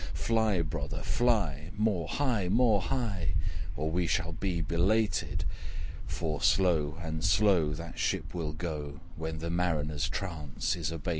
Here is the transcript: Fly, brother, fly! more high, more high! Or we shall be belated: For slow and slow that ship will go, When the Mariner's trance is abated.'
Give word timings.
Fly, 0.15 0.63
brother, 0.63 1.03
fly! 1.03 1.69
more 1.77 2.07
high, 2.07 2.49
more 2.49 2.81
high! 2.81 3.35
Or 3.77 3.91
we 3.91 4.07
shall 4.07 4.31
be 4.31 4.59
belated: 4.59 5.45
For 6.07 6.41
slow 6.41 6.97
and 7.03 7.23
slow 7.23 7.73
that 7.75 7.99
ship 7.99 8.33
will 8.33 8.53
go, 8.53 8.99
When 9.15 9.37
the 9.37 9.51
Mariner's 9.51 10.09
trance 10.09 10.75
is 10.75 10.91
abated.' 10.91 11.09